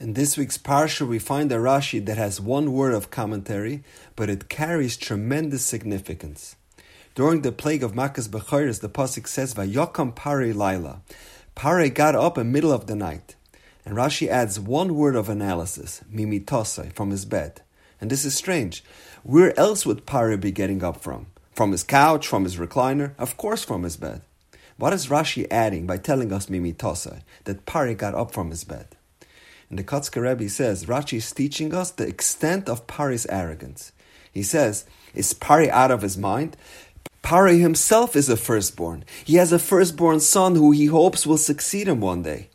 [0.00, 3.84] In this week's Parsha, we find a Rashi that has one word of commentary,
[4.16, 6.56] but it carries tremendous significance.
[7.14, 11.02] During the plague of Makas Bechoros, the Pasuk says, Vayokam Pare Laila.
[11.54, 13.36] Pare got up in middle of the night.
[13.84, 17.60] And Rashi adds one word of analysis, mimitosai, from his bed.
[18.00, 18.82] And this is strange.
[19.22, 21.26] Where else would Pare be getting up from?
[21.52, 23.12] From his couch, from his recliner?
[23.18, 24.22] Of course from his bed.
[24.78, 28.96] What is Rashi adding by telling us mimitosai, that Pare got up from his bed?
[29.70, 33.92] And the Kotzker Rebbe says Rashi is teaching us the extent of Pari's arrogance.
[34.32, 34.84] He says,
[35.14, 36.56] Is Pari out of his mind?
[37.22, 39.04] Pari himself is a firstborn.
[39.24, 42.48] He has a firstborn son who he hopes will succeed him one day.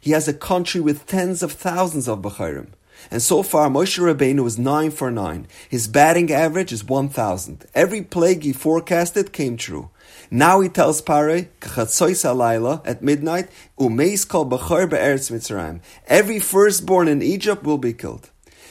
[0.00, 2.68] He has a country with tens of thousands of Bechirim.
[3.10, 5.46] And so far, Moshe Rabbeinu is 9 for 9.
[5.68, 7.66] His batting average is 1,000.
[7.74, 9.90] Every plague he forecasted came true.
[10.30, 13.48] Now he tells Pare, alayla at midnight,
[13.78, 15.80] Umeis kol b'chor be'eretz Mitzrayim.
[16.06, 18.30] Every firstborn in Egypt will be killed.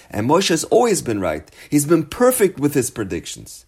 [0.10, 1.50] And Moshe has always been right.
[1.70, 3.67] He's been perfect with his predictions.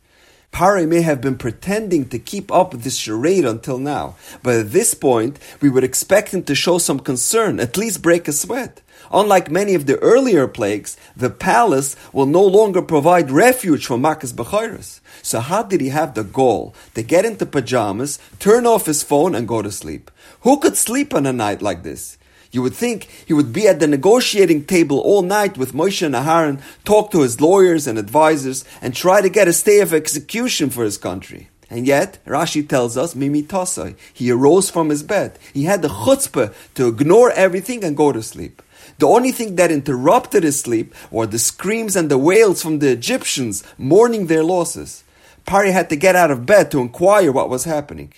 [0.52, 4.94] Pare may have been pretending to keep up this charade until now, but at this
[4.94, 8.82] point, we would expect him to show some concern, at least break a sweat.
[9.12, 14.34] Unlike many of the earlier plagues, the palace will no longer provide refuge for Makas
[14.34, 15.00] Bechoros.
[15.22, 19.34] So how did he have the gall to get into pajamas, turn off his phone,
[19.34, 20.12] and go to sleep?
[20.42, 22.19] Who could sleep on a night like this?
[22.52, 26.16] You would think he would be at the negotiating table all night with Moshe and
[26.16, 30.70] Aharon, talk to his lawyers and advisors, and try to get a stay of execution
[30.70, 31.50] for his country.
[31.70, 35.38] And yet, Rashi tells us, Mimi Tosai, he arose from his bed.
[35.54, 38.64] He had the chutzpah to ignore everything and go to sleep.
[38.98, 42.90] The only thing that interrupted his sleep were the screams and the wails from the
[42.90, 45.04] Egyptians mourning their losses.
[45.46, 48.14] Pari had to get out of bed to inquire what was happening.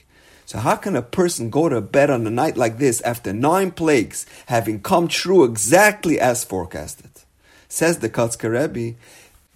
[0.52, 3.72] So how can a person go to bed on a night like this after nine
[3.72, 7.10] plagues having come true exactly as forecasted?
[7.70, 8.98] Says the Kotzker Rebbe,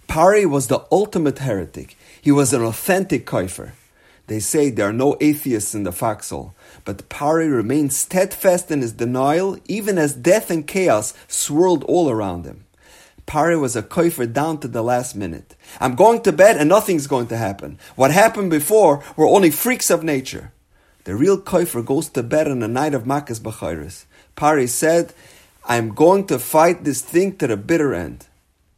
[0.08, 1.98] Pari was the ultimate heretic.
[2.22, 3.72] He was an authentic kaifer.
[4.26, 6.54] They say there are no atheists in the foxhole,
[6.86, 12.46] but Pari remained steadfast in his denial even as death and chaos swirled all around
[12.46, 12.64] him.
[13.26, 15.56] Pari was a kaifer down to the last minute.
[15.78, 17.78] I'm going to bed and nothing's going to happen.
[17.96, 20.52] What happened before were only freaks of nature.
[21.06, 24.06] The real kaifer goes to bed on the night of Makas Bechoros.
[24.34, 25.14] Pari said,
[25.64, 28.26] I'm going to fight this thing to the bitter end.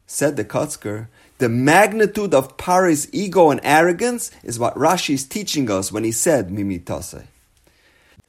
[0.07, 5.71] Said the Kotzker, the magnitude of Pari's ego and arrogance is what Rashi is teaching
[5.71, 7.25] us when he said Mimitase.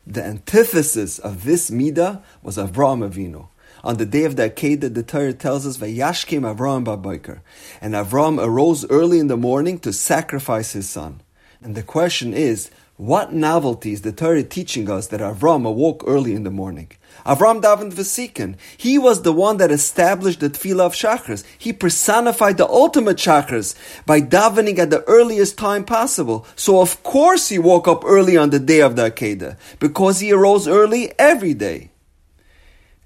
[0.08, 3.50] The antithesis of this Midah was Avraham Avinu.
[3.84, 7.42] On the day of the Akedah, the Torah tells us, Vayashkim Avraham Babaikar.
[7.82, 11.20] And Avraham arose early in the morning to sacrifice his son.
[11.62, 16.36] And the question is, what novelty is the Torah teaching us that Avram awoke early
[16.36, 16.92] in the morning?
[17.26, 18.58] Avram davened v'sikin.
[18.76, 21.46] He was the one that established the tefillah of Shachris.
[21.58, 23.74] He personified the ultimate Shachris
[24.06, 26.46] by davening at the earliest time possible.
[26.58, 30.34] So of course he woke up early on the day of the Akedah, because he
[30.34, 31.92] arose early every day.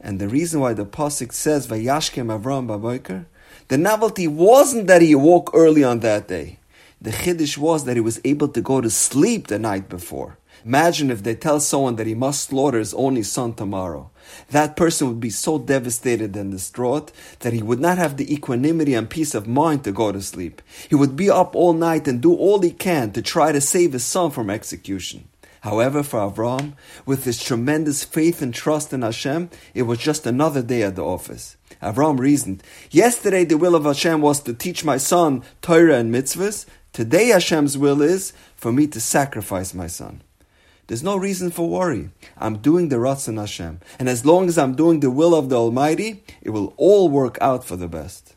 [0.02, 3.26] And the reason why the pasuk says Vayashkem Avram Baboiker,
[3.68, 6.58] the novelty wasn't that he woke early on that day.
[7.04, 10.38] The chiddush was that he was able to go to sleep the night before.
[10.64, 14.10] Imagine if they tell someone that he must slaughter his only son tomorrow.
[14.52, 18.94] That person would be so devastated and distraught that he would not have the equanimity
[18.94, 20.62] and peace of mind to go to sleep.
[20.90, 23.92] He would be up all night and do all he can to try to save
[23.92, 25.28] his son from execution.
[25.60, 26.74] However, for Avram,
[27.06, 31.04] with his tremendous faith and trust in Hashem, it was just another day at the
[31.04, 31.58] office.
[31.82, 36.66] Avram reasoned, Yesterday the will of Hashem was to teach my son Torah and mitzvahs.
[36.94, 40.22] Today Hashem's will is for me to sacrifice my son.
[40.86, 42.12] There's no reason for worry.
[42.38, 43.80] I'm doing the Ratzon Hashem.
[43.98, 47.40] And as long as I'm doing the will of the Almighty, it will all work
[47.42, 48.36] out for the best.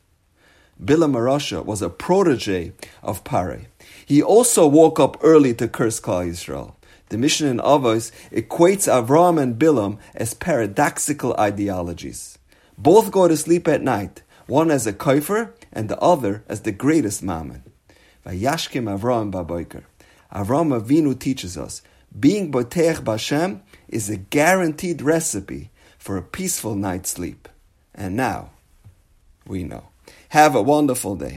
[0.83, 2.73] Bilam Arasha was a protege
[3.03, 3.67] of Pare.
[4.07, 6.77] He also woke up early to curse Klal Yisrael.
[7.11, 12.39] The Mishnah in Avos equates Avram and Bilam as paradoxical ideologies.
[12.79, 16.73] Both go to sleep at night, one as a kaifer and the other as the
[16.73, 17.61] greatest maamin.
[18.27, 19.85] Vayashkim Avram Baboiker.
[20.33, 21.83] Avram Avinu teaches us
[22.19, 27.49] being Boteach Bashem is a guaranteed recipe for a peaceful night's sleep.
[27.95, 28.51] And now
[29.47, 29.89] we know.
[30.31, 31.35] Have a wonderful day.